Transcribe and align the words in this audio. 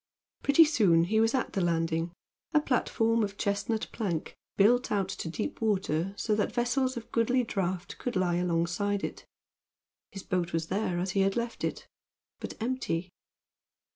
Pretty 0.41 0.65
soon 0.65 1.03
he 1.03 1.19
was 1.19 1.35
at 1.35 1.53
the 1.53 1.61
landing 1.61 2.11
a 2.55 2.59
platform 2.59 3.21
of 3.23 3.37
chestnut 3.37 3.85
plank, 3.91 4.35
built 4.57 4.91
out 4.91 5.07
to 5.09 5.29
deep 5.29 5.61
water, 5.61 6.15
so 6.17 6.33
that 6.33 6.51
vessels 6.51 6.97
of 6.97 7.11
goodly 7.11 7.43
draught 7.43 7.95
could 7.99 8.15
lie 8.15 8.37
alongside 8.37 9.03
it. 9.03 9.27
His 10.11 10.23
boat 10.23 10.53
was 10.53 10.69
there 10.69 10.97
as 10.97 11.11
he 11.11 11.19
had 11.21 11.35
left 11.35 11.63
it, 11.63 11.87
but 12.39 12.55
empty. 12.59 13.11